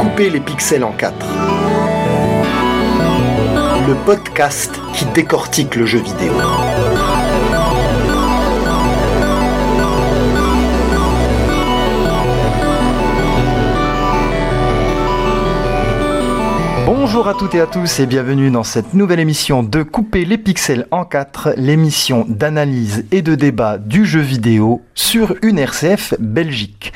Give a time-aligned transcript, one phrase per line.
[0.00, 1.26] Couper les pixels en quatre.
[3.86, 6.32] Le podcast qui décortique le jeu vidéo.
[17.12, 20.38] Bonjour à toutes et à tous et bienvenue dans cette nouvelle émission de Couper les
[20.38, 26.92] pixels en 4, l'émission d'analyse et de débat du jeu vidéo sur une RCF Belgique.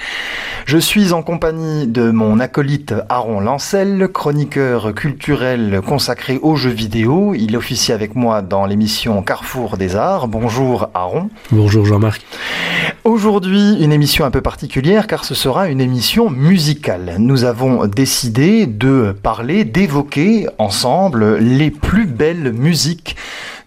[0.66, 7.34] Je suis en compagnie de mon acolyte Aaron Lancel, chroniqueur culturel consacré aux jeux vidéo.
[7.34, 10.28] Il officie avec moi dans l'émission Carrefour des Arts.
[10.28, 11.28] Bonjour Aaron.
[11.50, 12.24] Bonjour Jean-Marc.
[13.04, 17.16] Aujourd'hui, une émission un peu particulière car ce sera une émission musicale.
[17.18, 23.16] Nous avons décidé de parler, d'évoquer ensemble les plus belles musiques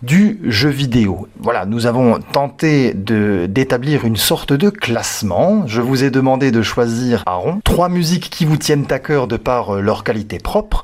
[0.03, 1.27] du jeu vidéo.
[1.39, 5.65] Voilà, nous avons tenté d'établir une sorte de classement.
[5.65, 9.37] Je vous ai demandé de choisir, Aaron, trois musiques qui vous tiennent à cœur de
[9.37, 10.83] par euh, leur qualité propre.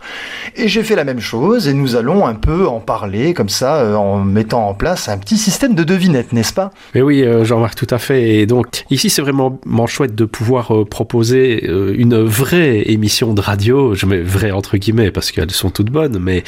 [0.56, 3.76] Et j'ai fait la même chose et nous allons un peu en parler comme ça
[3.78, 6.72] euh, en mettant en place un petit système de devinette, n'est-ce pas?
[6.96, 8.36] Mais oui, euh, Jean-Marc, tout à fait.
[8.36, 13.94] Et donc ici, c'est vraiment chouette de pouvoir proposer une vraie émission de radio.
[13.94, 16.44] Je mets vrai entre guillemets parce qu'elles sont toutes bonnes, mais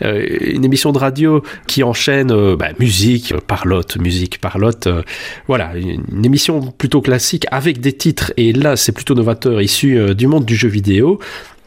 [0.00, 4.86] une émission de radio qui en euh, bah, musique, parlotte, musique, parlotte.
[4.86, 5.02] Euh,
[5.46, 10.14] voilà, une, émission plutôt classique avec des titres, et là c'est plutôt novateur, issu euh,
[10.14, 11.18] du monde du jeu vidéo,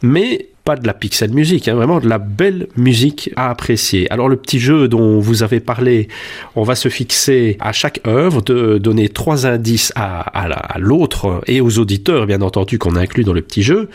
[0.02, 4.10] mais pas de la pixel musique, hein, vraiment de la belle musique à apprécier.
[4.12, 6.08] Alors le petit jeu dont vous avez parlé,
[6.56, 11.60] on va se fixer à chaque œuvre de donner trois indices à, à l'autre et
[11.60, 13.88] aux auditeurs, bien entendu, qu'on inclut dans le petit jeu.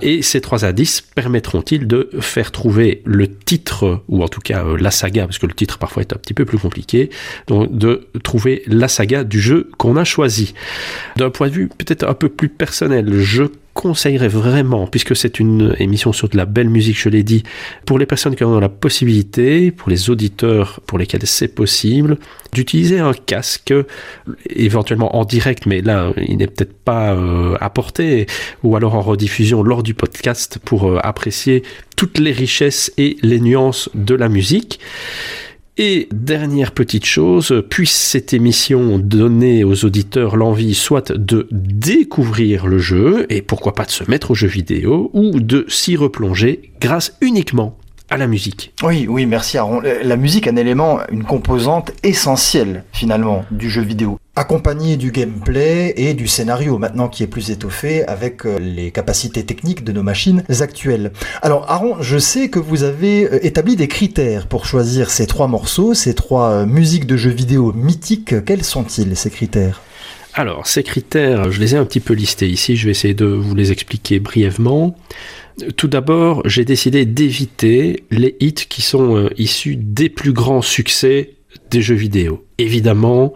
[0.00, 4.78] Et ces trois indices permettront-ils de faire trouver le titre, ou en tout cas euh,
[4.78, 7.10] la saga, parce que le titre parfois est un petit peu plus compliqué,
[7.48, 10.54] donc de trouver la saga du jeu qu'on a choisi.
[11.16, 13.44] D'un point de vue peut-être un peu plus personnel, je
[13.74, 17.42] conseillerais vraiment, puisque c'est une émission sur de la belle musique, je l'ai dit,
[17.86, 22.18] pour les personnes qui ont la possibilité, pour les auditeurs pour lesquels c'est possible,
[22.52, 23.72] d'utiliser un casque,
[24.50, 28.26] éventuellement en direct, mais là, il n'est peut-être pas euh, apporté,
[28.62, 31.62] ou alors en rediffusion lors du podcast pour euh, apprécier
[31.96, 34.80] toutes les richesses et les nuances de la musique.
[35.78, 42.76] Et dernière petite chose, puisse cette émission donner aux auditeurs l'envie soit de découvrir le
[42.76, 47.16] jeu, et pourquoi pas de se mettre au jeu vidéo, ou de s'y replonger grâce
[47.22, 47.78] uniquement
[48.10, 48.74] à la musique.
[48.82, 49.80] Oui, oui, merci Aaron.
[49.80, 54.18] La musique un élément, une composante essentielle finalement du jeu vidéo.
[54.34, 59.44] Accompagné du gameplay et du scénario maintenant qui est plus étoffé avec euh, les capacités
[59.44, 61.12] techniques de nos machines actuelles.
[61.42, 65.48] Alors Aaron, je sais que vous avez euh, établi des critères pour choisir ces trois
[65.48, 68.42] morceaux, ces trois euh, musiques de jeux vidéo mythiques.
[68.46, 69.82] Quels sont-ils ces critères?
[70.32, 73.26] Alors, ces critères, je les ai un petit peu listés ici, je vais essayer de
[73.26, 74.96] vous les expliquer brièvement.
[75.76, 81.34] Tout d'abord, j'ai décidé d'éviter les hits qui sont issus des plus grands succès
[81.70, 82.46] des jeux vidéo.
[82.56, 83.34] Évidemment,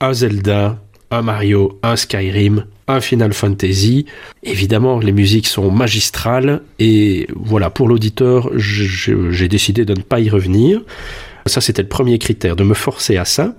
[0.00, 0.78] un Zelda,
[1.10, 4.06] un Mario, un Skyrim, un Final Fantasy.
[4.42, 10.28] Évidemment, les musiques sont magistrales et voilà, pour l'auditeur, j'ai décidé de ne pas y
[10.28, 10.82] revenir.
[11.46, 13.54] Ça, c'était le premier critère, de me forcer à ça.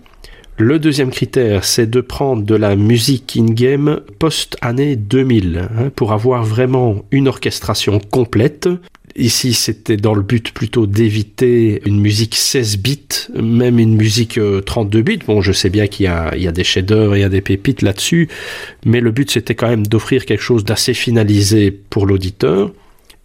[0.57, 6.45] Le deuxième critère, c'est de prendre de la musique in-game post-année 2000 hein, pour avoir
[6.45, 8.69] vraiment une orchestration complète.
[9.17, 14.99] Ici, c'était dans le but plutôt d'éviter une musique 16 bits, même une musique 32
[14.99, 15.19] euh, bits.
[15.25, 17.81] Bon, je sais bien qu'il y a, des shaders et il y a des pépites
[17.81, 18.27] là-dessus,
[18.85, 22.73] mais le but, c'était quand même d'offrir quelque chose d'assez finalisé pour l'auditeur.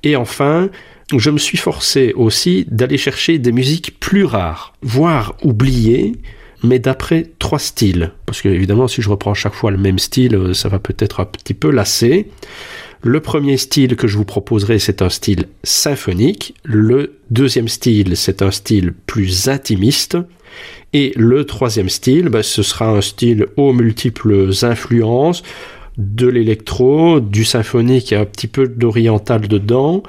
[0.05, 0.71] Et enfin,
[1.17, 6.13] je me suis forcé aussi d'aller chercher des musiques plus rares, voire oubliées,
[6.63, 8.13] mais d'après trois styles.
[8.27, 11.19] Parce que évidemment, si je reprends chaque fois le même style, euh, ça va peut-être
[11.19, 12.29] un petit peu lasser.
[13.03, 16.55] Le premier style que je vous proposerai, c'est un style symphonique.
[16.65, 20.19] Le deuxième style, c'est un style plus intimiste.
[20.93, 25.43] Et le troisième style, ben, ce sera un style aux multiples influences,
[25.97, 30.03] de l'électro, du symphonique et un petit peu d'oriental dedans,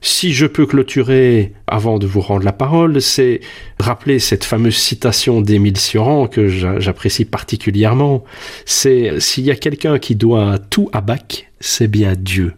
[0.00, 3.40] si je peux clôturer avant de vous rendre la parole, c'est
[3.80, 8.22] rappeler cette fameuse citation d'Émile Sioran que j'apprécie particulièrement.
[8.66, 12.54] C'est s'il y a quelqu'un qui doit tout à Bach, c'est bien Dieu.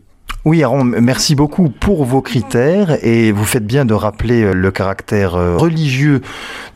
[0.48, 4.70] Oui, Aaron, merci beaucoup pour vos critères et vous faites bien de rappeler euh, le
[4.70, 6.22] caractère euh, religieux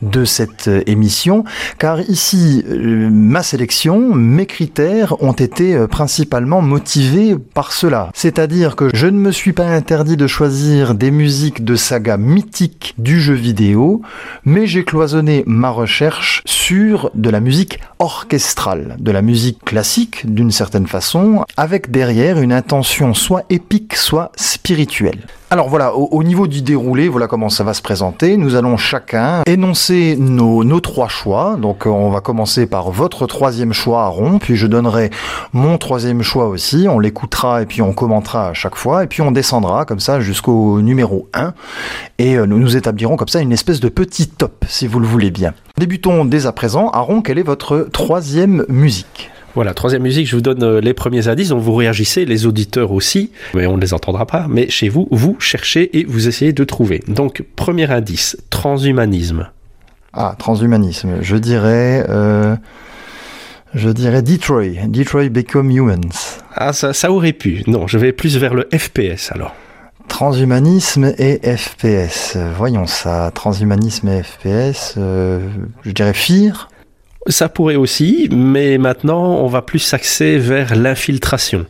[0.03, 1.43] de cette euh, émission,
[1.79, 8.11] car ici, ma sélection, mes critères ont été principalement motivés par cela.
[8.13, 12.93] C'est-à-dire que je ne me suis pas interdit de choisir des musiques de saga mythiques
[12.99, 14.03] du jeu vidéo,
[14.45, 20.51] mais j'ai cloisonné ma recherche sur de la musique orchestrale, de la musique classique d'une
[20.51, 23.62] certaine façon, avec derrière une intention soit épique
[23.93, 25.19] soit spirituel.
[25.49, 28.37] Alors voilà, au, niveau du déroulé, voilà comment ça va se présenter.
[28.37, 31.57] Nous allons chacun énoncer nos, nos trois choix.
[31.57, 35.11] Donc on va commencer par votre troisième choix rond, puis je donnerai
[35.51, 36.87] mon troisième choix aussi.
[36.89, 40.19] On l'écoutera et puis on commentera à chaque fois, et puis on descendra comme ça
[40.19, 41.53] jusqu'au numéro 1.
[42.17, 45.07] Et euh, nous nous établirons comme ça une espèce de petit top, si vous le
[45.07, 45.53] voulez bien.
[45.77, 46.89] Débutons dès à présent.
[46.89, 49.29] Aaron, quelle est votre troisième musique?
[49.55, 52.91] Voilà, troisième musique, je vous donne euh, les premiers indices, donc vous réagissez, les auditeurs
[52.91, 56.53] aussi, mais on ne les entendra pas, mais chez vous, vous cherchez et vous essayez
[56.53, 57.03] de trouver.
[57.07, 59.49] Donc, premier indice, transhumanisme.
[60.13, 62.05] Ah, transhumanisme, je dirais...
[62.09, 62.55] Euh,
[63.75, 66.39] je dirais Detroit, Detroit Become Humans.
[66.55, 67.63] Ah, ça, ça aurait pu.
[67.65, 69.55] Non, je vais plus vers le FPS alors.
[70.07, 72.37] Transhumanisme et FPS.
[72.55, 73.31] Voyons ça.
[73.33, 74.93] Transhumanisme et FPS.
[74.97, 75.39] Euh,
[75.83, 76.69] je dirais Fear.
[77.27, 81.65] Ça pourrait aussi, mais maintenant on va plus s'axer vers l'infiltration.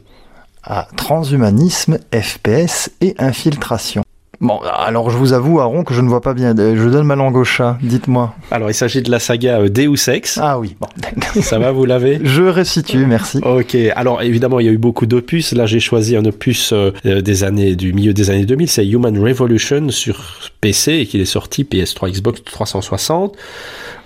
[0.64, 4.04] Ah, transhumanisme, FPS et infiltration.
[4.44, 6.54] Bon, alors je vous avoue, Aaron, que je ne vois pas bien.
[6.54, 8.36] Je donne ma langue au chat, dites-moi.
[8.52, 10.38] Alors il s'agit de la saga euh, Deus Ex.
[10.42, 10.88] Ah oui, bon.
[11.42, 12.20] Ça va, vous l'avez?
[12.22, 13.40] Je resitue, merci.
[13.42, 15.54] Ok, alors évidemment, il y a eu beaucoup d'opus.
[15.54, 18.68] Là, j'ai choisi un opus euh, euh, des années, du milieu des années 2000.
[18.68, 23.38] C'est Human Revolution sur PC et qu'il est sorti PS3, Xbox 360.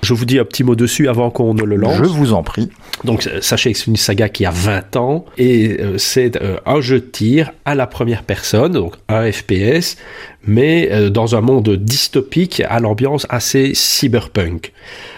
[0.04, 1.98] Je vous dis un petit mot dessus avant qu'on ne le lance.
[1.98, 2.70] Je vous en prie.
[3.04, 7.06] Donc sachez que c'est une saga qui a 20 ans et c'est un jeu de
[7.06, 9.98] tir à la première personne, donc un FPS,
[10.46, 14.72] mais euh, dans un monde dystopique à l'ambiance assez cyberpunk.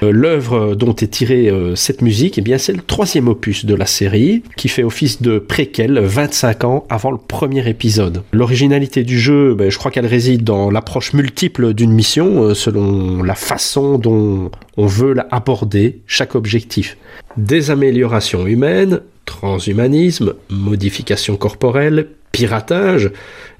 [0.03, 3.75] Euh, l'œuvre dont est tirée euh, cette musique, eh bien, c'est le troisième opus de
[3.75, 8.23] la série, qui fait office de préquel 25 ans avant le premier épisode.
[8.31, 13.35] L'originalité du jeu, ben, je crois qu'elle réside dans l'approche multiple d'une mission, selon la
[13.35, 16.97] façon dont on veut aborder chaque objectif.
[17.37, 23.11] Des améliorations humaines, transhumanisme, modification corporelle, piratage,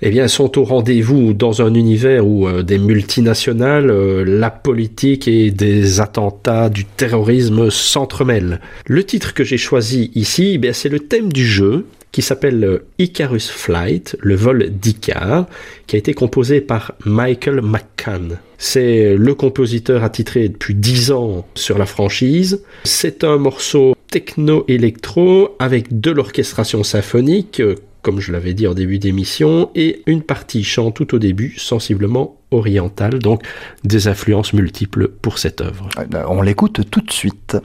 [0.02, 5.28] eh bien, sont au rendez-vous dans un univers où euh, des multinationales, euh, la politique
[5.28, 8.62] et des attentats du terrorisme s'entremêlent.
[8.86, 12.86] Le titre que j'ai choisi ici, eh c'est le thème du jeu qui s'appelle euh,
[12.98, 15.48] Icarus Flight, le vol d'Icar,
[15.86, 18.40] qui a été composé par Michael McCann.
[18.58, 22.64] C'est le compositeur attitré depuis 10 ans sur la franchise.
[22.84, 27.62] C'est un morceau techno-électro avec de l'orchestration symphonique
[28.02, 32.38] comme je l'avais dit en début d'émission, et une partie chant tout au début, sensiblement
[32.52, 33.44] orientale, donc
[33.84, 35.90] des influences multiples pour cette œuvre.
[36.02, 37.58] Eh ben, on l'écoute tout de suite.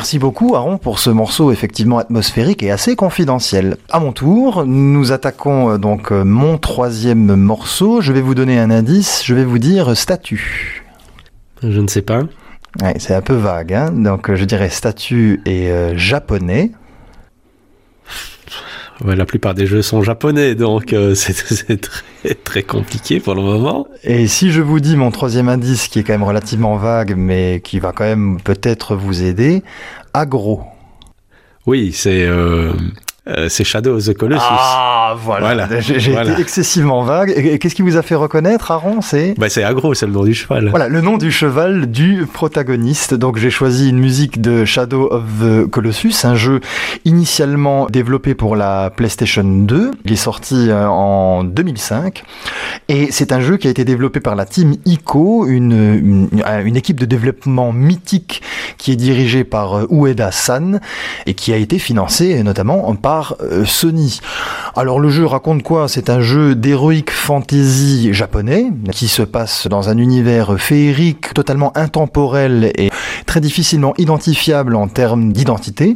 [0.00, 3.76] Merci beaucoup Aaron pour ce morceau effectivement atmosphérique et assez confidentiel.
[3.90, 8.00] À mon tour, nous attaquons euh, donc euh, mon troisième morceau.
[8.00, 10.86] Je vais vous donner un indice, je vais vous dire statue.
[11.62, 12.22] Je ne sais pas.
[12.80, 16.70] Ouais, c'est un peu vague, hein donc je dirais statue et japonais
[19.04, 23.86] la plupart des jeux sont japonais, donc euh, c'est très, très compliqué pour le moment.
[24.04, 27.60] Et si je vous dis mon troisième indice, qui est quand même relativement vague, mais
[27.64, 29.62] qui va quand même peut-être vous aider,
[30.14, 30.62] agro.
[31.66, 32.72] Oui, c'est euh,
[33.30, 34.42] euh, c'est Shadow of the Colossus.
[34.42, 35.68] Ah, voilà.
[35.80, 37.32] J'ai été excessivement vague.
[37.36, 39.00] Et, qu'est-ce qui vous a fait reconnaître, Aaron?
[39.00, 40.68] C'est bah, C'est Agro, c'est le nom du cheval.
[40.70, 43.14] Voilà, le nom du cheval du protagoniste.
[43.14, 46.60] Donc j'ai choisi une musique de Shadow of the Colossus, un jeu
[47.04, 49.90] initialement développé pour la PlayStation 2.
[50.04, 52.24] Il est sorti euh, en 2005.
[52.88, 56.98] Et c'est un jeu qui a été développé par la team ICO, une, une, équipe
[56.98, 58.42] de développement mythique
[58.78, 60.80] qui est dirigée par euh, Ueda San
[61.26, 64.20] et qui a été financée notamment par euh, Sony.
[64.76, 65.88] Alors le jeu raconte quoi?
[65.88, 72.72] C'est un jeu d'heroic fantasy japonais qui se passe dans un univers féerique totalement intemporel
[72.76, 72.90] et
[73.30, 75.94] très difficilement identifiable en termes d'identité.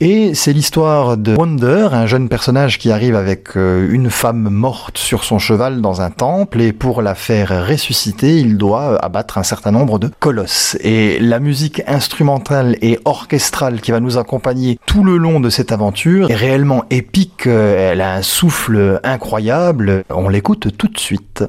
[0.00, 4.96] Et c'est l'histoire de Wonder, un jeune personnage qui arrive avec euh, une femme morte
[4.96, 9.42] sur son cheval dans un temple et pour la faire ressusciter, il doit abattre un
[9.42, 10.78] certain nombre de colosses.
[10.80, 15.72] Et la musique instrumentale et orchestrale qui va nous accompagner tout le long de cette
[15.72, 21.44] aventure est réellement épique, elle a un souffle incroyable, on l'écoute tout de suite.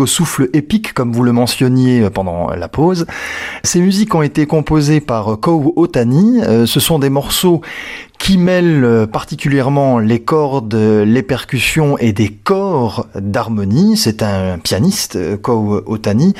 [0.00, 3.06] Au souffle épique, comme vous le mentionniez pendant la pause.
[3.62, 6.40] Ces musiques ont été composées par Kou Otani.
[6.42, 7.60] Euh, ce sont des morceaux
[8.18, 13.96] qui mêle euh, particulièrement les cordes, les percussions et des corps d'harmonie.
[13.96, 16.34] C'est un pianiste, euh, Kou Otani.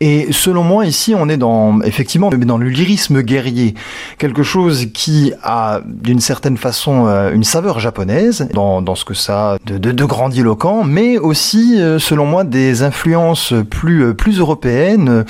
[0.00, 3.74] Et selon moi, ici, on est dans, effectivement, dans le lyrisme guerrier.
[4.16, 9.58] Quelque chose qui a, d'une certaine façon, euh, une saveur japonaise, dans, ce que ça
[9.66, 15.24] de grandiloquent, mais aussi, selon moi, des influences plus, plus européennes.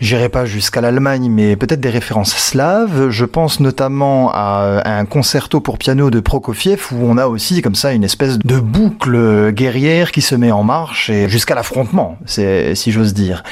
[0.00, 3.10] J'irai pas jusqu'à l'Allemagne, mais peut-être des références slaves.
[3.10, 7.62] Je pense notamment à, à un concerto pour piano de Prokofiev où on a aussi
[7.62, 12.18] comme ça une espèce de boucle guerrière qui se met en marche et jusqu'à l'affrontement,
[12.26, 13.42] si j'ose dire.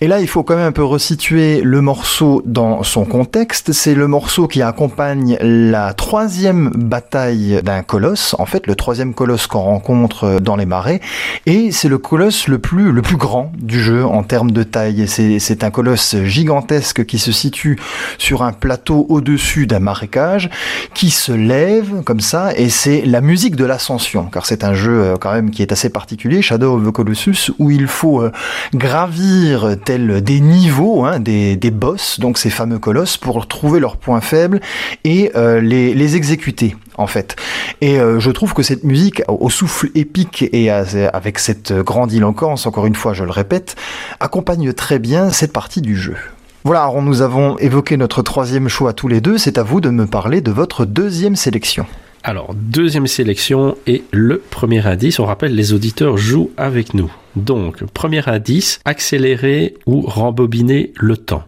[0.00, 3.72] Et là, il faut quand même un peu resituer le morceau dans son contexte.
[3.72, 9.46] C'est le morceau qui accompagne la troisième bataille d'un colosse, en fait le troisième colosse
[9.46, 11.00] qu'on rencontre dans les marais,
[11.46, 15.06] et c'est le colosse le plus le plus grand du jeu en termes de taille.
[15.06, 17.78] C'est un colosse gigantesque qui se situe
[18.18, 20.50] sur un plateau au-dessus d'un marécage,
[20.94, 25.02] qui se lève comme ça, et c'est la musique de l'ascension, car c'est un jeu
[25.02, 28.32] euh, quand même qui est assez particulier, Shadow of the Colossus, où il faut euh,
[28.74, 33.96] gravir tel des niveaux, hein, des, des boss, donc ces fameux colosses, pour trouver leurs
[33.96, 34.60] points faibles
[35.04, 37.34] et euh, les, les exécuter en fait.
[37.80, 42.94] Et je trouve que cette musique, au souffle épique et avec cette grandiloquence, encore une
[42.94, 43.74] fois, je le répète,
[44.20, 46.16] accompagne très bien cette partie du jeu.
[46.64, 49.36] Voilà, alors nous avons évoqué notre troisième choix tous les deux.
[49.36, 51.86] C'est à vous de me parler de votre deuxième sélection.
[52.22, 55.18] Alors, deuxième sélection et le premier indice.
[55.18, 57.12] On rappelle, les auditeurs jouent avec nous.
[57.36, 61.44] Donc, premier indice, accélérer ou rembobiner le temps.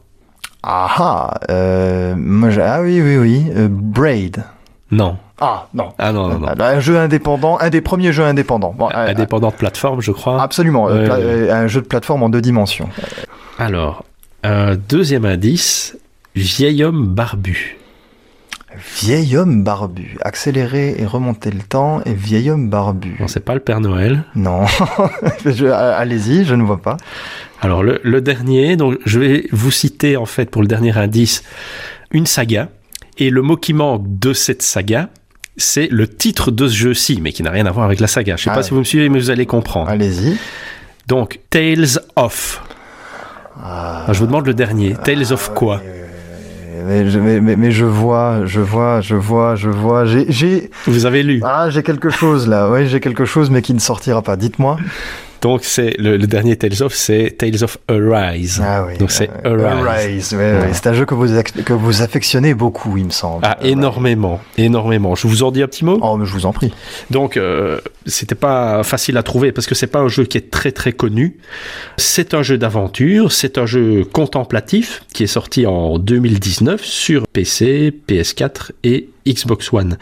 [0.63, 2.15] Ah ah, euh,
[2.61, 4.45] ah oui, oui, oui, euh, Braid.
[4.91, 5.17] Non.
[5.41, 5.91] Ah non.
[5.99, 6.49] Ah non, non, non.
[6.59, 8.75] Un jeu indépendant, un des premiers jeux indépendants.
[8.77, 10.43] Bon, indépendant de plateforme, je crois.
[10.43, 12.89] Absolument, un jeu de plateforme en deux dimensions.
[13.59, 14.05] Alors,
[14.47, 15.97] un deuxième indice,
[16.35, 17.77] vieil homme barbu.
[19.01, 20.17] Vieil homme barbu.
[20.21, 23.17] Accélérer et remonter le temps et vieil homme barbu.
[23.19, 24.25] Non, c'est pas le Père Noël.
[24.35, 24.65] Non.
[25.73, 26.97] Allez-y, je ne vois pas.
[27.61, 31.43] Alors, le, le, dernier, donc je vais vous citer en fait pour le dernier indice
[32.11, 32.69] une saga.
[33.19, 35.09] Et le mot qui manque de cette saga,
[35.57, 38.37] c'est le titre de ce jeu-ci, mais qui n'a rien à voir avec la saga.
[38.37, 38.63] Je ne sais pas ah.
[38.63, 39.89] si vous me suivez, mais vous allez comprendre.
[39.89, 40.37] Allez-y.
[41.09, 42.63] Donc, Tales of.
[43.63, 44.05] Ah.
[44.13, 44.95] je vous demande le dernier.
[45.05, 45.81] Tales of quoi?
[46.87, 50.05] Mais je, mais, mais, je vois, je vois, je vois, je vois.
[50.05, 50.71] J'ai.
[50.87, 52.71] Vous avez lu Ah, j'ai quelque chose là.
[52.71, 54.37] Oui, j'ai quelque chose, mais qui ne sortira pas.
[54.37, 54.77] Dites-moi.
[55.41, 58.63] Donc c'est le, dernier Tales of, c'est Tales of Arise.
[58.65, 58.99] Ah oui.
[58.99, 60.35] Donc c'est Arise.
[60.35, 60.37] Arise
[60.73, 61.27] C'est un jeu que vous
[61.65, 63.41] que vous affectionnez beaucoup, il me semble.
[63.43, 65.15] Ah énormément, énormément.
[65.15, 65.99] Je vous en dis un petit mot?
[66.03, 66.73] Oh, mais je vous en prie.
[67.11, 70.51] Donc euh, c'était pas facile à trouver parce que c'est pas un jeu qui est
[70.51, 71.39] très très connu.
[71.97, 77.93] C'est un jeu d'aventure, c'est un jeu contemplatif qui est sorti en 2019 sur PC,
[78.09, 79.99] PS4 et Xbox One.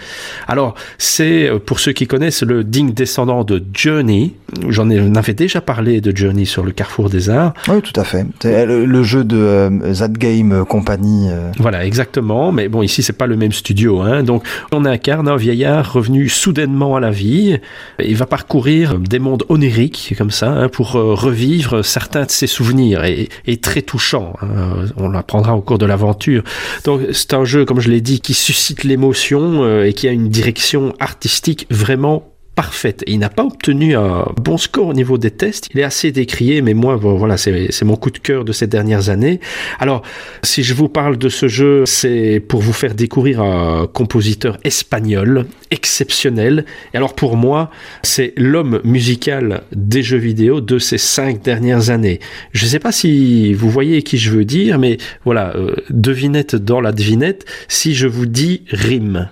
[0.47, 4.35] Alors, c'est, euh, pour ceux qui connaissent, le digne descendant de Journey.
[4.69, 7.55] J'en avais déjà parlé de Journey sur le Carrefour des Arts.
[7.69, 8.27] Oui, tout à fait.
[8.41, 11.29] C'est le, jeu de euh, That Game Company.
[11.31, 11.51] Euh.
[11.59, 12.53] Voilà, exactement.
[12.53, 14.01] Mais bon, ici, c'est pas le même studio.
[14.01, 14.23] Hein.
[14.23, 17.59] Donc, on incarne un vieillard revenu soudainement à la vie.
[17.99, 23.05] Il va parcourir des mondes oniriques, comme ça, hein, pour revivre certains de ses souvenirs,
[23.05, 24.35] et, et très touchants.
[24.43, 24.87] Hein.
[24.97, 26.43] On l'apprendra au cours de l'aventure.
[26.85, 29.14] Donc, c'est un jeu, comme je l'ai dit, qui suscite l'émotion
[29.63, 33.03] euh, et qui a une direction artistique vraiment parfaite.
[33.07, 35.69] Il n'a pas obtenu un bon score au niveau des tests.
[35.75, 39.09] Il est assez décrié, mais moi, voilà, c'est mon coup de cœur de ces dernières
[39.09, 39.41] années.
[39.81, 40.03] Alors,
[40.43, 45.47] si je vous parle de ce jeu, c'est pour vous faire découvrir un compositeur espagnol
[45.71, 46.65] exceptionnel.
[46.93, 47.71] Et alors, pour moi,
[48.03, 52.21] c'est l'homme musical des jeux vidéo de ces cinq dernières années.
[52.53, 56.55] Je ne sais pas si vous voyez qui je veux dire, mais voilà, euh, devinette
[56.57, 59.29] dans la devinette, si je vous dis rime.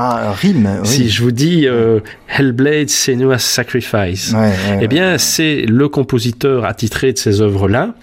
[0.00, 0.78] Ah, rime.
[0.82, 0.86] Oui.
[0.86, 4.32] Si je vous dis euh, Hellblade Senua's Sacrifice,
[4.80, 7.96] eh bien, c'est le compositeur attitré de ces œuvres-là.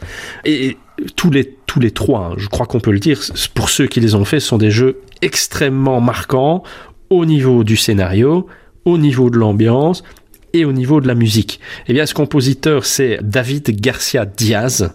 [0.43, 0.75] Et
[1.15, 3.21] tous les, tous les trois, hein, je crois qu'on peut le dire,
[3.53, 6.63] pour ceux qui les ont faits, sont des jeux extrêmement marquants
[7.09, 8.45] au niveau du scénario,
[8.83, 10.03] au niveau de l'ambiance
[10.51, 11.61] et au niveau de la musique.
[11.87, 14.91] Eh bien, ce compositeur, c'est David Garcia Diaz.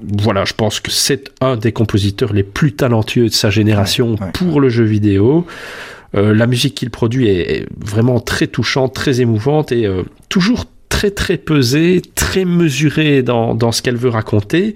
[0.00, 4.62] Voilà, je pense que c'est un des compositeurs les plus talentueux de sa génération pour
[4.62, 5.46] le jeu vidéo.
[6.16, 10.64] Euh, la musique qu'il produit est, vraiment très touchante, très émouvante et euh, toujours
[10.96, 14.74] très très pesée, très mesurée dans, dans ce qu'elle veut raconter.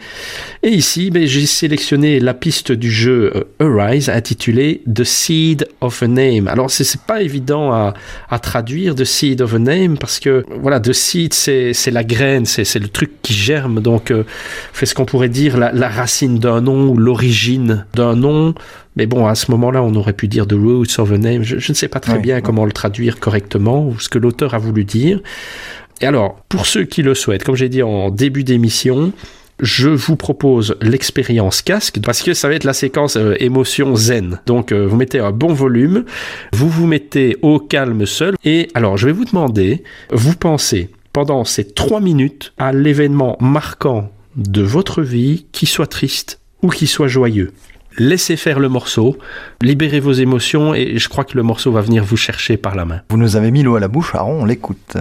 [0.62, 6.02] Et ici, ben, j'ai sélectionné la piste du jeu euh, Arise intitulée The Seed of
[6.02, 6.46] a Name.
[6.46, 7.94] Alors c'est pas évident à,
[8.28, 12.44] à, traduire The Seed of a Name parce que voilà, The Seed c'est la graine,
[12.44, 13.80] c'est le truc qui germe.
[13.80, 14.24] Donc euh,
[14.74, 18.54] fait ce qu'on pourrait dire la, la racine d'un nom ou l'origine d'un nom.
[18.96, 21.42] Mais bon, à ce moment-là, on aurait pu dire The Roots of a Name.
[21.44, 24.59] Je, ne sais pas très bien comment le traduire correctement ou ce que l'auteur a
[24.59, 25.22] voulu dire.
[26.00, 29.12] Et alors, pour ceux qui le souhaitent, comme j'ai dit en début d'émission,
[29.60, 34.40] je vous propose l'expérience casque parce que ça va être la séquence euh, émotion zen.
[34.46, 36.04] Donc euh, vous mettez un bon volume,
[36.52, 41.44] vous vous mettez au calme seul et alors je vais vous demander, vous pensez pendant
[41.44, 47.08] ces trois minutes à l'événement marquant de votre vie, qui soit triste ou qui soit
[47.08, 47.52] joyeux.
[47.98, 49.18] Laissez faire le morceau,
[49.60, 52.84] libérez vos émotions et je crois que le morceau va venir vous chercher par la
[52.84, 53.02] main.
[53.10, 54.96] Vous nous avez mis l'eau à la bouche, Aaron, on l'écoute.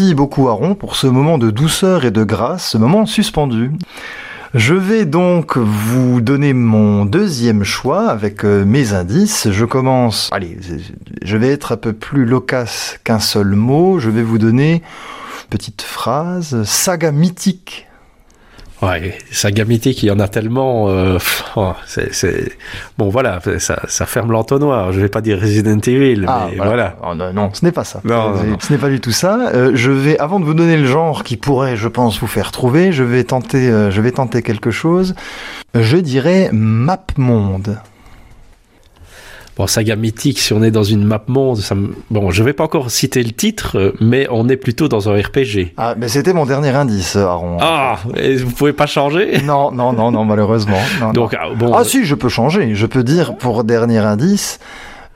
[0.00, 3.72] Merci beaucoup Aaron pour ce moment de douceur et de grâce, ce moment suspendu.
[4.54, 9.50] Je vais donc vous donner mon deuxième choix avec euh, mes indices.
[9.50, 10.56] Je commence, allez,
[11.22, 13.98] je vais être un peu plus loquace qu'un seul mot.
[13.98, 14.82] Je vais vous donner
[15.50, 17.67] petite phrase, saga mythique
[18.80, 20.88] Ouais, saga mythique, il y en a tellement.
[20.88, 21.18] Euh,
[21.56, 22.52] oh, c'est,
[22.96, 24.92] Bon, voilà, ça, ça ferme l'entonnoir.
[24.92, 26.96] Je vais pas dire Resident Evil, ah, mais voilà.
[27.02, 28.00] Oh, non, ce n'est pas ça.
[28.04, 29.50] Non, ce n'est pas du tout ça.
[29.52, 32.52] Euh, je vais, avant de vous donner le genre qui pourrait, je pense, vous faire
[32.52, 35.14] trouver, je vais tenter, euh, je vais tenter quelque chose.
[35.74, 37.78] Je dirais Map Monde.
[39.58, 41.74] Bon, saga mythique, si on est dans une map monde, ça
[42.10, 45.72] bon, je vais pas encore citer le titre, mais on est plutôt dans un RPG.
[45.76, 47.56] Ah, mais c'était mon dernier indice, Aaron.
[47.60, 49.42] Ah, et vous pouvez pas changer?
[49.42, 50.78] Non, non, non, non, malheureusement.
[51.12, 52.74] Donc, Ah, bon, ah si, je peux changer.
[52.74, 54.60] Je peux dire pour dernier indice.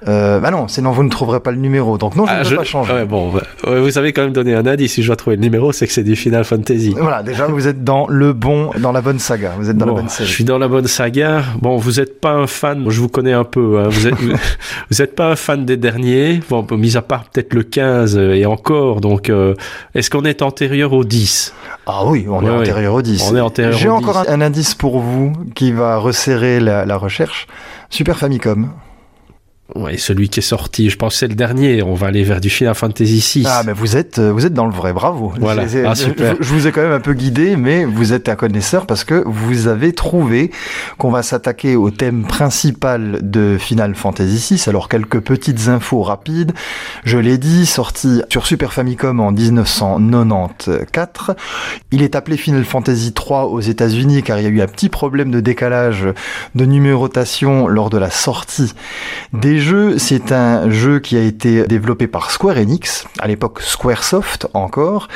[0.08, 1.96] Euh, bah non, sinon vous ne trouverez pas le numéro.
[1.98, 2.92] Donc non, je ah, ne vais pas changer.
[2.92, 3.32] Ouais, bon,
[3.64, 4.94] vous avez quand même donné un indice.
[4.94, 6.94] Si je dois trouver le numéro, c'est que c'est du Final Fantasy.
[6.98, 9.52] Voilà, déjà vous êtes dans le bon, dans la bonne saga.
[9.58, 10.28] Vous êtes dans la bonne série.
[10.28, 11.42] Je suis dans la bonne saga.
[11.60, 12.84] Bon, vous n'êtes pas un fan.
[12.88, 13.80] Je vous connais un peu.
[13.80, 13.88] Hein.
[13.88, 14.14] Vous êtes,
[14.90, 16.40] vous êtes pas un fan des derniers.
[16.48, 19.00] Bon, mis à part peut-être le 15 et encore.
[19.00, 19.54] Donc, euh,
[19.94, 21.54] est-ce qu'on est antérieur au 10
[21.86, 23.30] Ah oui, on est antérieur au 10.
[23.30, 23.78] On est antérieur.
[23.78, 27.46] J'ai encore un, indice pour vous qui va resserrer la, la recherche.
[27.90, 28.70] Super Famicom.
[29.75, 31.83] Ouais, celui qui est sorti, je pense que c'est le dernier.
[31.83, 33.46] On va aller vers du Final Fantasy VI.
[33.46, 35.33] Ah, mais vous êtes, euh, vous êtes dans le vrai, bravo.
[35.40, 35.64] Voilà.
[35.87, 36.37] Ah, super.
[36.40, 39.22] Je, vous ai quand même un peu guidé, mais vous êtes un connaisseur parce que
[39.25, 40.51] vous avez trouvé
[40.98, 44.68] qu'on va s'attaquer au thème principal de Final Fantasy VI.
[44.68, 46.53] Alors, quelques petites infos rapides.
[47.05, 51.35] Je l'ai dit, sorti sur Super Famicom en 1994.
[51.92, 54.90] Il est appelé Final Fantasy III aux États-Unis car il y a eu un petit
[54.90, 56.07] problème de décalage
[56.55, 58.75] de numérotation lors de la sortie
[59.33, 64.48] des jeu, c'est un jeu qui a été développé par Square Enix, à l'époque Squaresoft
[64.54, 65.08] encore,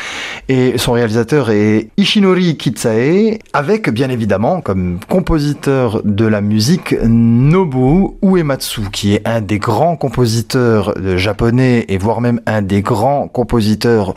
[0.48, 8.18] et son réalisateur est Ishinori Kitsae, avec bien évidemment comme compositeur de la musique Nobuo
[8.22, 14.14] Uematsu, qui est un des grands compositeurs japonais et voire même un des grands compositeurs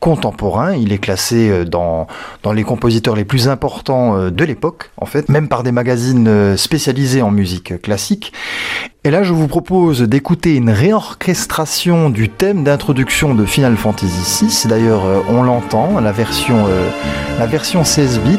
[0.00, 0.74] contemporains.
[0.74, 2.06] Il est classé euh, dans,
[2.42, 6.26] dans les compositeurs les plus importants euh, de l'époque, en fait, même par des magazines
[6.28, 8.32] euh, spécialisés en musique classique.
[9.04, 14.68] Et là, je vous propose d'écouter une réorchestration du thème d'introduction de Final Fantasy VI.
[14.68, 16.88] D'ailleurs, euh, on l'entend, la version, euh,
[17.36, 18.38] la version 16 bits.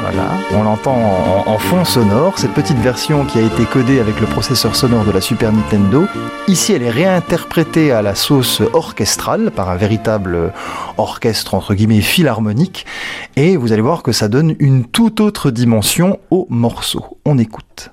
[0.00, 4.26] Voilà, on l'entend en, fond sonore, cette petite version qui a été codée avec le
[4.26, 6.06] processeur sonore de la Super Nintendo.
[6.48, 10.52] Ici, elle est réinterprétée à la sauce orchestrale par un véritable
[10.98, 12.86] orchestre entre guillemets philharmonique.
[13.36, 17.18] Et vous allez voir que ça donne une toute autre dimension au morceau.
[17.24, 17.90] On écoute.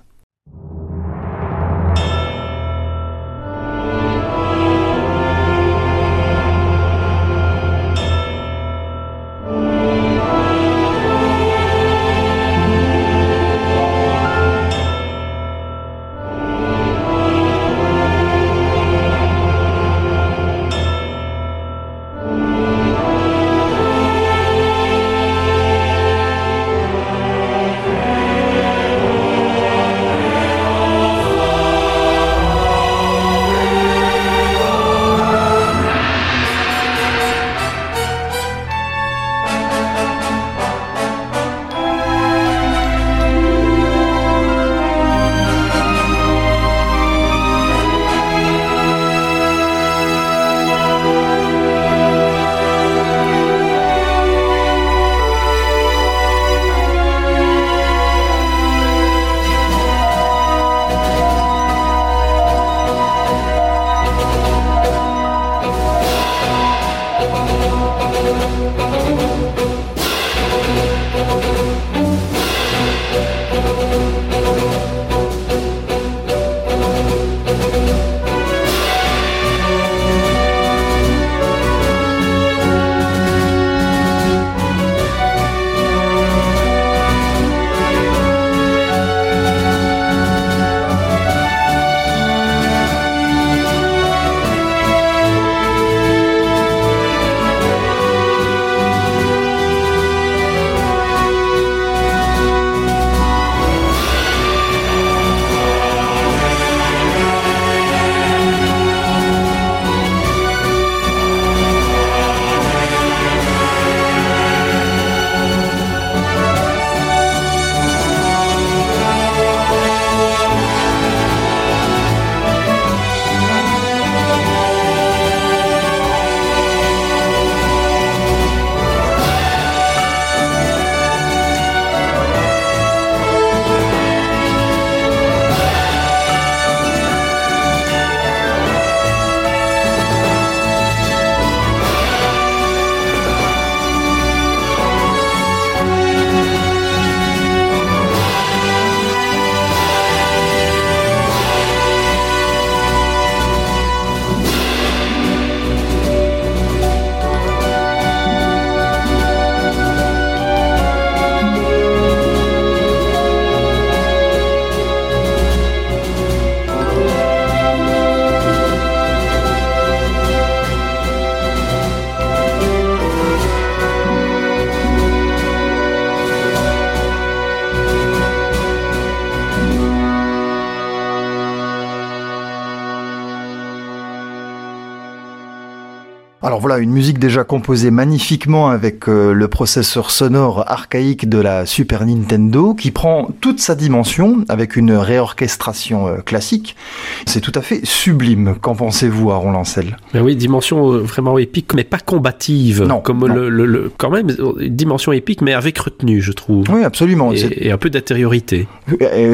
[187.04, 192.92] Musique déjà composée magnifiquement avec euh, le processeur sonore archaïque de la Super Nintendo qui
[192.92, 196.78] prend toute sa dimension avec une réorchestration euh, classique.
[197.26, 198.56] C'est tout à fait sublime.
[198.62, 199.98] Qu'en pensez-vous, Aaron Lancel?
[200.14, 202.84] Ben oui, dimension euh, vraiment épique, mais pas combative.
[202.84, 203.34] Non, comme non.
[203.34, 204.28] Le, le- le- quand même,
[204.62, 206.64] dimension épique, mais avec retenue, je trouve.
[206.70, 207.34] Oui, absolument.
[207.34, 208.66] Et, et un peu d'intériorité.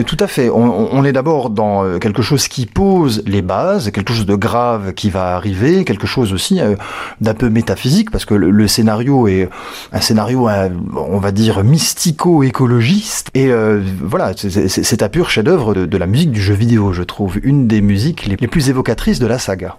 [0.07, 0.49] Tout à fait.
[0.49, 4.93] On, on- est d'abord dans quelque chose qui pose les bases, quelque chose de grave
[4.93, 6.59] qui va arriver, quelque chose aussi
[7.21, 9.49] d'un peu métaphysique, parce que le, le scénario est
[9.91, 10.47] un scénario,
[10.95, 13.29] on va dire, mystico-écologiste.
[13.33, 17.03] Et euh, voilà, c'est- un pur chef-d'œuvre de, de la musique du jeu vidéo, je
[17.03, 17.37] trouve.
[17.43, 19.77] Une des musiques les, les plus évocatrices de la saga.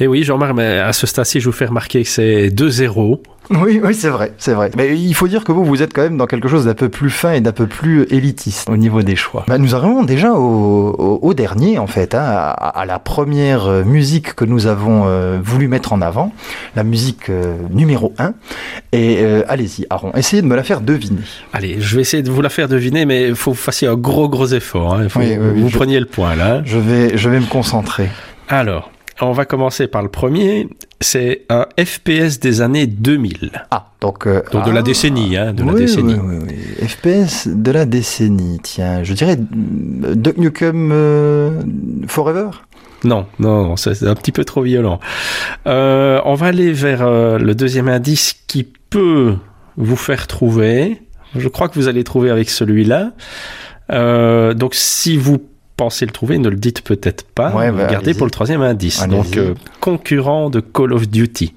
[0.00, 3.20] Et oui, Jean-Marc, mais à ce stade-ci, je vous fais remarquer que c'est 2-0.
[3.48, 4.72] Oui, oui, c'est vrai, c'est vrai.
[4.76, 6.88] Mais il faut dire que vous, vous êtes quand même dans quelque chose d'un peu
[6.88, 9.44] plus fin et d'un peu plus élitiste au niveau des choix.
[9.46, 13.84] Bah, nous arrivons déjà au, au- au dernier, en fait, hein, à, à la première
[13.86, 16.32] musique que nous avons euh, voulu mettre en avant,
[16.74, 18.34] la musique euh, numéro 1.
[18.92, 21.20] Et euh, allez-y, Aaron, essayez de me la faire deviner.
[21.52, 23.88] Allez, je vais essayer de vous la faire deviner, mais il faut que vous fassiez
[23.88, 24.94] un gros, gros effort.
[24.94, 25.08] hein.
[25.08, 26.62] Faut Oui, vous je- preniez le point, là.
[26.64, 28.08] Je vais, je vais me concentrer.
[28.48, 28.90] Alors,
[29.20, 30.68] on va commencer par le premier.
[31.00, 33.50] C'est un FPS des années 2000.
[33.70, 34.26] Ah, donc...
[34.26, 36.14] euh, Donc de la ah, décennie, hein, de la oui, décennie.
[36.14, 36.88] Oui, oui, oui.
[36.88, 41.62] FPS de la décennie, tiens, je dirais Duck Nukem euh,
[42.08, 42.48] Forever?
[43.04, 45.00] Non, non, c'est un petit peu trop violent.
[45.66, 49.36] Euh, on va aller vers euh, le deuxième indice qui peut
[49.76, 51.02] vous faire trouver.
[51.36, 53.12] Je crois que vous allez trouver avec celui-là.
[53.92, 55.38] Euh, donc si vous
[55.76, 57.50] pensez le trouver, ne le dites peut-être pas.
[57.50, 59.02] Ouais, bah, Regardez pour le troisième indice.
[59.02, 59.36] Allez-y.
[59.36, 61.54] Donc concurrent de Call of Duty.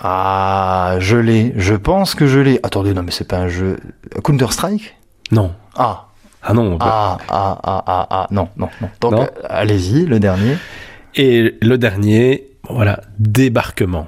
[0.00, 1.54] Ah, je l'ai.
[1.56, 2.60] Je pense que je l'ai.
[2.62, 3.78] Attendez, non, mais c'est pas un jeu.
[4.22, 4.96] Counter-Strike?
[5.30, 5.52] Non.
[5.76, 6.08] Ah,
[6.46, 6.76] Ah non.
[6.80, 8.88] ah, ah, ah, ah, ah, non, non, non.
[9.00, 9.22] Donc, Non.
[9.22, 10.56] euh, allez-y, le dernier.
[11.16, 14.06] Et le dernier, voilà, débarquement.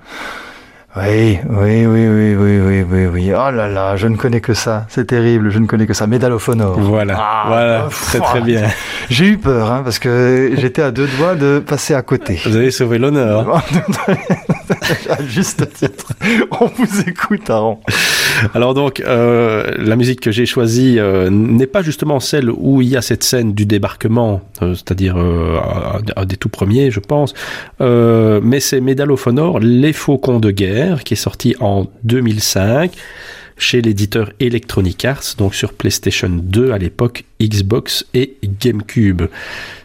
[0.99, 3.31] Oui, oui, oui, oui, oui, oui, oui, oui.
[3.35, 4.87] Oh là là, je ne connais que ça.
[4.88, 6.07] C'est terrible, je ne connais que ça.
[6.07, 6.79] Medal of Honor.
[6.81, 8.62] Voilà, Ah, voilà, c'est très bien.
[9.11, 12.40] J'ai eu peur, hein, parce que j'étais à deux doigts de passer à côté.
[12.46, 13.62] Vous avez sauvé l'honneur.
[15.11, 16.12] à juste titre.
[16.61, 17.79] On vous écoute, Aaron.
[18.55, 22.88] Alors donc, euh, la musique que j'ai choisie euh, n'est pas justement celle où il
[22.88, 27.35] y a cette scène du débarquement, euh, c'est-à-dire un, des tout premiers, je pense,
[27.81, 32.92] mais c'est Medal of Honor, Les Faucons de guerre, qui est sorti en 2005
[33.57, 39.23] chez l'éditeur Electronic Arts, donc sur PlayStation 2 à l'époque, Xbox et GameCube.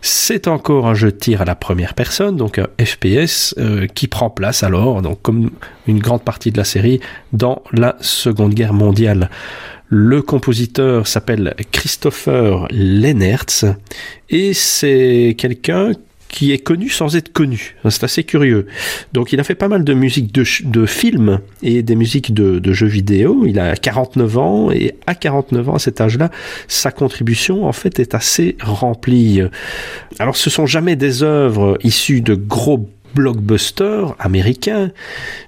[0.01, 4.07] C'est encore un jeu de tir à la première personne, donc un FPS euh, qui
[4.07, 5.51] prend place alors, comme
[5.88, 6.99] une grande partie de la série,
[7.34, 9.29] dans la Seconde Guerre mondiale.
[9.88, 13.65] Le compositeur s'appelle Christopher Lennertz
[14.29, 15.91] et c'est quelqu'un
[16.31, 17.75] qui est connu sans être connu.
[17.89, 18.65] C'est assez curieux.
[19.13, 22.73] Donc il a fait pas mal de musique de, films et des musiques de, de
[22.73, 23.45] jeux vidéo.
[23.45, 26.31] Il a 49 ans et à 49 ans, à cet âge-là,
[26.67, 29.41] sa contribution en fait est assez remplie.
[30.19, 34.91] Alors ce sont jamais des œuvres issues de gros blockbusters américains,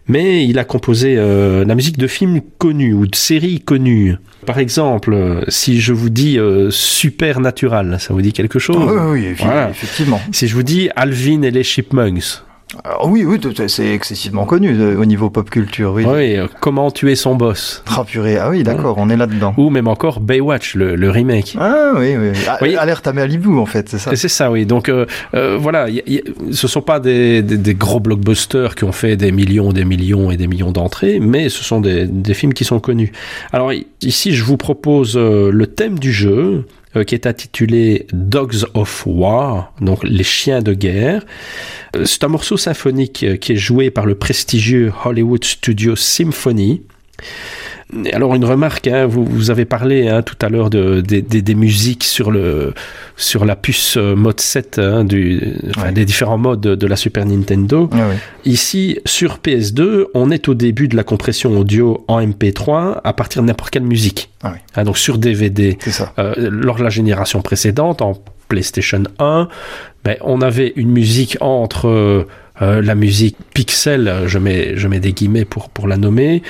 [0.08, 4.16] mais il a composé euh, la musique de films connus ou de séries connues.
[4.46, 8.78] Par exemple, si je vous dis euh, Supernatural, ça vous dit quelque chose?
[8.78, 9.70] Oui, oui, oui, Voilà.
[9.70, 10.20] effectivement.
[10.32, 12.44] Si je vous dis Alvin et les Chipmunks,
[12.84, 16.04] Alors, oui, oui, c'est excessivement connu euh, au niveau pop culture, oui.
[16.08, 19.54] oui, euh, comment tuer son boss Ah purée, ah oui, d'accord, on est là-dedans.
[19.58, 21.56] Ou même encore Baywatch, le, le remake.
[21.60, 22.30] Ah oui, oui.
[22.48, 22.76] Ah, Oui.
[22.76, 24.16] Alerte à Malibu, en fait, c'est ça.
[24.16, 24.66] C'est ça, oui.
[24.66, 25.06] Donc euh,
[25.60, 29.32] voilà, y- y- ce sont pas des, des- des gros blockbusters qui ont fait des
[29.32, 32.80] millions, des millions et des millions d'entrées, mais ce sont des, des films qui sont
[32.80, 33.12] connus.
[33.52, 39.04] Alors ici, je vous propose le thème du jeu euh, qui est intitulé Dogs of
[39.06, 41.26] War, donc les chiens de guerre.
[41.96, 46.84] Euh, C'est un morceau symphonique euh, qui est joué par le prestigieux Hollywood Studio Symphony.
[48.14, 51.42] Alors une remarque, hein, vous, vous avez parlé hein, tout à l'heure de, des- des-
[51.42, 52.74] des musiques sur, le,
[53.18, 55.92] sur la puce euh, mode 7 hein, du, enfin, Ouais.
[55.92, 57.90] des différents modes de, de la Super Nintendo.
[57.94, 58.16] Ah oui.
[58.52, 63.42] Ici, sur PS2, on est au début de la compression audio en MP3 à partir
[63.42, 64.30] de n'importe quelle musique.
[64.44, 64.60] Ah oui.
[64.76, 65.78] Hein, donc sur DVD.
[66.20, 68.14] Euh, lors de la génération précédente, en
[68.50, 69.48] PlayStation 1,
[70.04, 72.28] ben, on avait une musique entre euh,
[72.62, 76.44] euh, la musique pixel, je mets, je mets des guillemets pour, pour la nommer,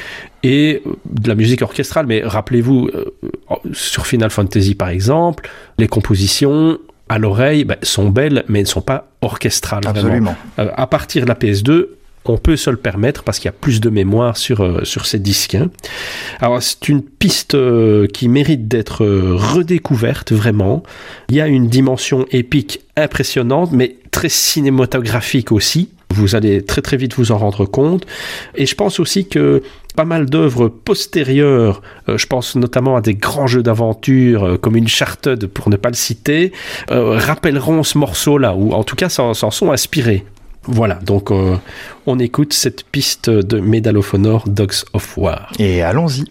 [0.43, 2.05] et de la musique orchestrale.
[2.05, 3.05] Mais rappelez-vous, euh,
[3.71, 6.77] sur Final Fantasy par exemple, les compositions
[7.09, 9.83] à l'oreille ben, sont belles, mais ne sont pas orchestrales.
[9.83, 9.99] vraiment.
[9.99, 10.35] Absolument.
[10.59, 11.87] Euh, à partir de la PS2,
[12.25, 15.05] on peut se le permettre parce qu'il y a plus de mémoire sur, euh, sur
[15.05, 15.55] ces disques.
[15.55, 15.69] hein.
[16.39, 20.83] Alors c'est une piste euh, qui mérite d'être euh, redécouverte vraiment.
[21.29, 25.89] Il y a une dimension épique impressionnante, mais très cinématographique aussi.
[26.11, 28.05] Vous allez très très vite vous en rendre compte.
[28.55, 29.63] Et je pense aussi que
[29.95, 35.47] pas mal d'œuvres postérieures, je pense notamment à des grands jeux d'aventure comme une Uncharted
[35.47, 36.51] pour ne pas le citer,
[36.89, 40.23] rappelleront ce morceau-là, ou en tout cas s'en sont inspirés.
[40.65, 41.31] Voilà, donc
[42.05, 45.51] on écoute cette piste de Medal of Honor Dogs of War.
[45.59, 46.25] Et allons-y.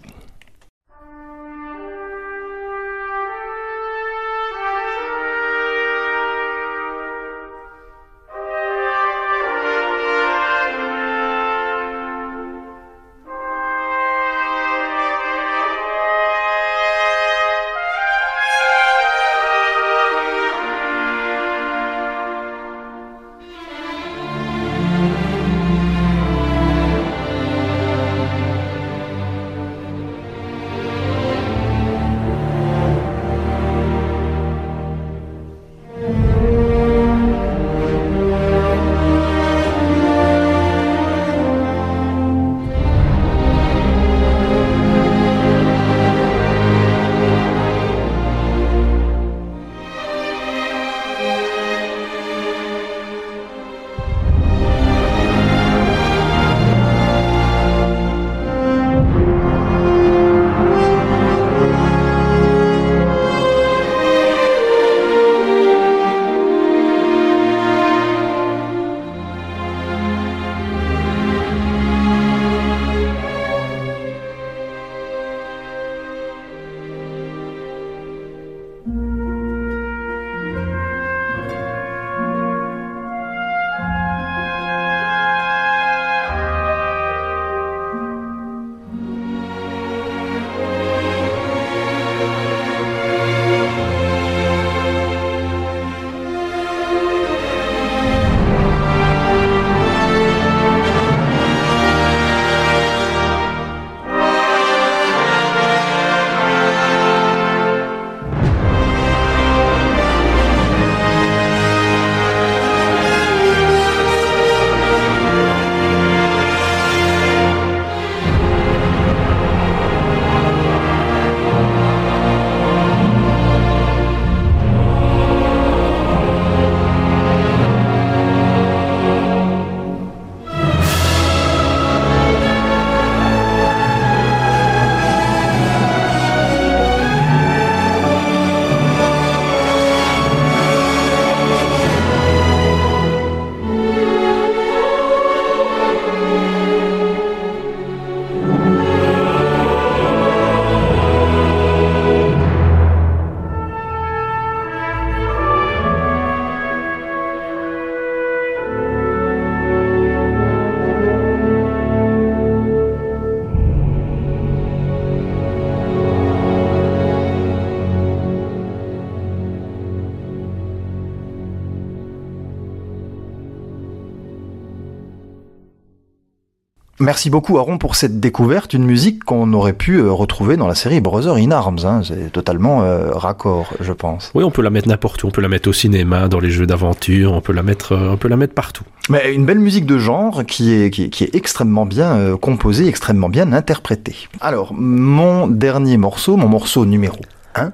[177.13, 180.75] Merci beaucoup Aaron pour cette découverte, une musique qu'on aurait pu euh, retrouver dans la
[180.75, 181.81] série Brother in Arms.
[181.85, 182.01] Hein.
[182.03, 184.31] C'est totalement euh, raccord, je pense.
[184.35, 185.27] Oui, on peut la mettre n'importe où.
[185.27, 187.35] On peut la mettre au cinéma, dans les jeux d'aventure.
[187.35, 188.85] On peut la mettre, euh, on peut la mettre partout.
[189.11, 193.53] Mais une belle musique de genre qui est qui, est extrêmement bien composée, extrêmement bien
[193.53, 194.17] interprétée.
[194.41, 197.19] Alors mon dernier morceau, mon morceau numéro
[197.57, 197.73] 1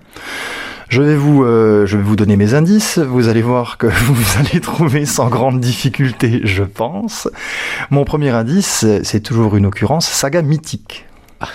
[0.89, 2.99] je vais vous, euh, je vais vous donner mes indices.
[2.99, 7.28] Vous allez voir que vous allez trouver sans grande difficulté, je pense.
[7.91, 11.07] Mon premier indice, c'est toujours une occurrence, saga mythique.
[11.41, 11.49] Ah,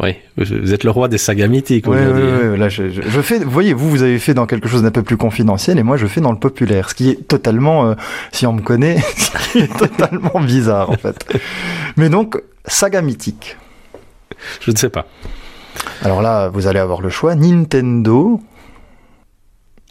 [0.00, 1.86] oui, vous êtes le roi des sagas mythiques.
[1.86, 4.68] Oui, oui, oui, là, je, je, fais, vous voyez, vous, vous avez fait dans quelque
[4.68, 7.28] chose d'un peu plus confidentiel et moi, je fais dans le populaire, ce qui est
[7.28, 7.94] totalement, euh,
[8.32, 11.26] si on me connaît, ce qui est totalement bizarre, en fait.
[11.96, 13.56] Mais donc, saga mythique.
[14.60, 15.06] Je ne sais pas.
[16.02, 18.40] Alors là, vous allez avoir le choix Nintendo,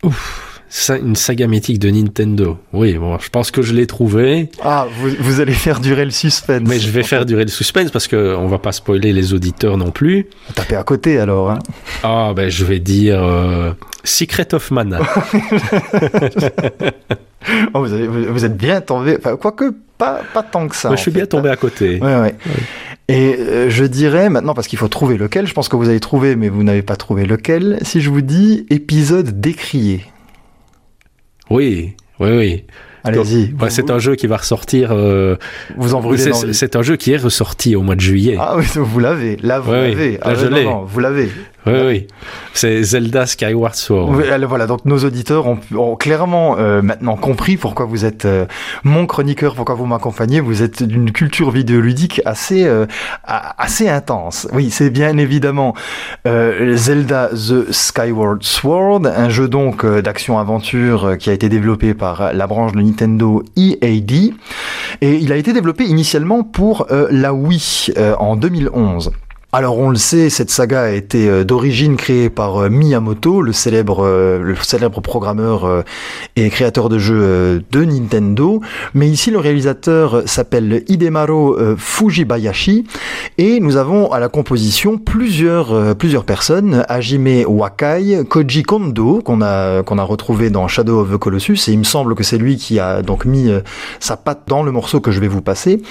[0.03, 0.57] Ouf,
[1.01, 2.57] une saga mythique de Nintendo.
[2.73, 4.49] Oui, bon, je pense que je l'ai trouvé.
[4.61, 4.85] Ah,
[5.19, 6.67] vous, allez faire durer le suspense.
[6.67, 9.77] Mais je vais faire durer le suspense parce que on va pas spoiler les auditeurs
[9.77, 10.27] non plus.
[10.55, 11.51] Tapez à côté alors.
[11.51, 11.59] Hein.
[12.03, 13.71] Ah, ben je vais dire euh,
[14.03, 14.99] Secret of Mana.
[17.73, 19.17] oh, vous, êtes bien tombé.
[19.17, 20.91] Enfin, quoique pas, pas tant que ça.
[20.91, 21.99] je suis bien tombé à côté.
[22.01, 22.35] Ouais, ouais.
[23.07, 25.99] Et euh, je dirais maintenant, parce qu'il faut trouver lequel, je pense que vous avez
[25.99, 30.05] trouvé, mais vous n'avez pas trouvé lequel, si je vous dis épisode décrié.
[31.49, 32.65] Oui, oui, oui.
[33.03, 33.53] Allez-y.
[33.69, 34.89] c'est un jeu qui va ressortir.
[34.91, 35.37] Euh,
[35.77, 36.03] vous en
[36.51, 38.35] C'est un jeu qui est ressorti au mois de juillet.
[38.37, 39.37] Ah oui, vous l'avez.
[39.37, 40.13] Là, vous l'avez.
[40.13, 40.67] Là, ah, je l'ai.
[40.85, 41.29] Vous l'avez.
[41.67, 42.07] Oui, oui.
[42.53, 44.11] C'est Zelda Skyward Sword.
[44.47, 48.45] voilà, donc nos auditeurs ont, clairement euh, maintenant compris pourquoi vous êtes euh,
[48.83, 50.39] mon chroniqueur, pourquoi vous m'accompagnez.
[50.39, 52.85] Vous êtes d'une culture vidéoludique assez, euh,
[53.23, 54.47] assez intense.
[54.53, 55.73] Oui, c'est bien évidemment
[56.25, 62.73] Zelda The Skyward Sword, un jeu donc d'action-aventure qui a été développé par la branche
[62.73, 64.33] de Nintendo EAD.
[65.01, 69.11] Et il a été développé initialement pour la Wii en 2011.
[69.53, 73.53] Alors on le sait, cette saga a été euh, d'origine créée par euh, Miyamoto, le
[73.53, 75.85] célèbre, euh, le célèbre programmeur
[76.35, 78.59] et créateur de jeux de Nintendo.
[78.93, 82.87] Mais ici le réalisateur s'appelle Hidemaro Fujibayashi
[83.37, 86.83] et nous avons à la composition plusieurs, plusieurs personnes.
[86.89, 91.71] Hajime Wakai, Koji Kondo qu'on a, qu'on a retrouvé dans Shadow of the Colossus et
[91.71, 93.49] il me semble que c'est lui qui a donc mis
[94.01, 95.81] sa patte dans le morceau que je vais vous passer.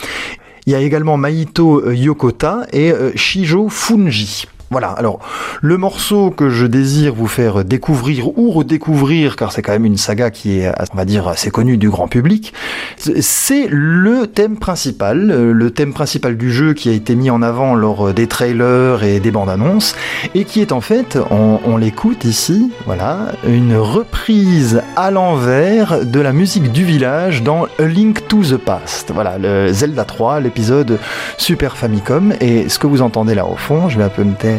[0.67, 4.47] Il y a également Maito euh, Yokota et euh, Shijo Funji.
[4.71, 5.21] Voilà, alors
[5.63, 9.97] le morceau que je désire vous faire découvrir ou redécouvrir, car c'est quand même une
[9.97, 12.53] saga qui est, on va dire, assez connue du grand public,
[12.97, 17.77] c'est le thème principal, le thème principal du jeu qui a été mis en avant
[17.77, 19.95] lors des trailers et des bandes annonces,
[20.35, 26.33] et qui est en fait, on, l'écoute ici, voilà, une reprise à l'envers de la
[26.33, 29.13] musique du village dans A Link to the Past.
[29.15, 30.99] Voilà, le Zelda 3, l'épisode
[31.37, 34.35] Super Famicom, et ce que vous entendez là au fond, je vais un peu me
[34.35, 34.56] taire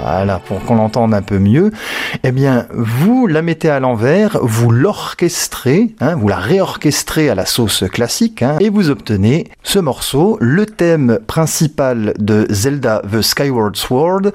[0.00, 1.70] voilà, pour qu'on l'entende un peu mieux,
[2.22, 7.46] eh bien, vous la mettez à l'envers, vous l'orchestrez, hein, vous la réorchestrez à la
[7.46, 13.76] sauce classique, hein, et vous obtenez ce morceau, le thème principal de Zelda The Skyward
[13.76, 14.32] Sword,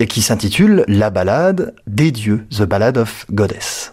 [0.00, 3.92] et qui s'intitule La balade des dieux, The Ballad of Goddess.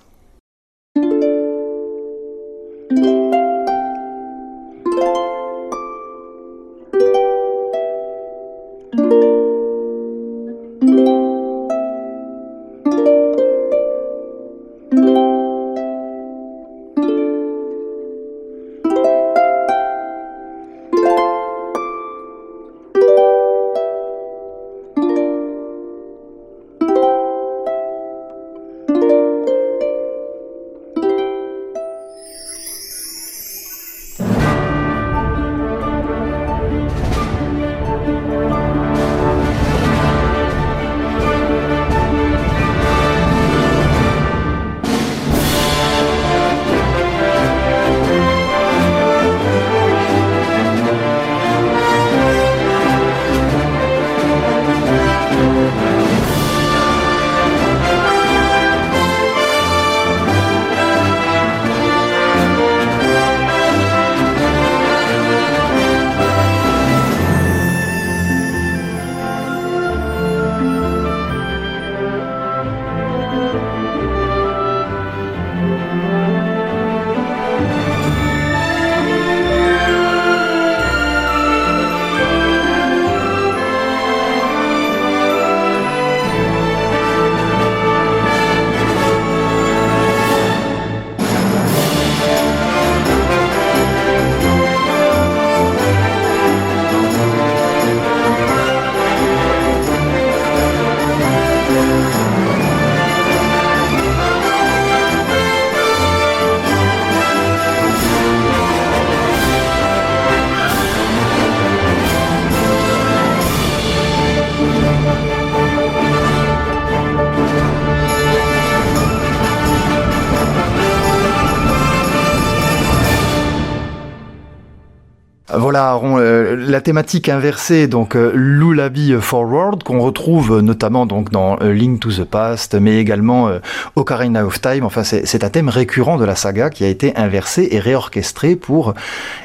[126.85, 132.23] Thématique inversée, donc euh, Lullaby Forward, qu'on retrouve notamment donc dans euh, Link to the
[132.23, 133.49] Past, mais également
[133.95, 134.85] Ocarina of Time.
[134.85, 138.93] Enfin, c'est un thème récurrent de la saga qui a été inversé et réorchestré pour,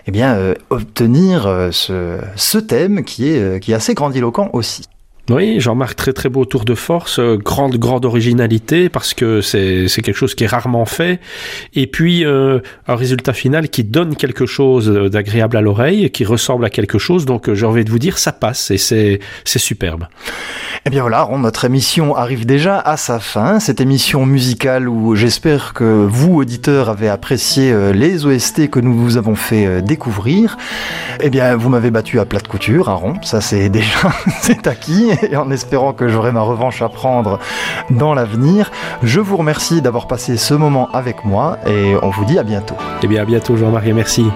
[0.07, 0.39] eh bien,
[0.69, 4.90] obtenir ce, ce thème qui est, qui est assez grandiloquent aussi.
[5.31, 9.87] Oui, Jean-Marc, très très beau tour de force, euh, grande grande originalité parce que c'est
[10.03, 11.21] quelque chose qui est rarement fait.
[11.73, 12.59] Et puis euh,
[12.89, 17.27] un résultat final qui donne quelque chose d'agréable à l'oreille, qui ressemble à quelque chose.
[17.27, 20.09] Donc euh, j'ai envie de vous dire, ça passe et c'est superbe.
[20.85, 23.61] Eh bien voilà, notre émission arrive déjà à sa fin.
[23.61, 29.17] Cette émission musicale où j'espère que vous, auditeurs, avez apprécié les OST que nous vous
[29.17, 30.57] avons fait découvrir.
[31.21, 33.15] Eh bien, vous m'avez battu à plat de couture, à.
[33.23, 34.11] Ça c'est déjà,
[34.41, 37.39] c'est acquis et en espérant que j'aurai ma revanche à prendre
[37.91, 38.71] dans l'avenir.
[39.03, 42.77] Je vous remercie d'avoir passé ce moment avec moi et on vous dit à bientôt.
[43.03, 44.27] Eh bien à bientôt Jean-Marie, merci.